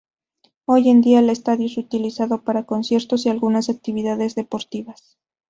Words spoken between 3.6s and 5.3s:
actividades deportivas.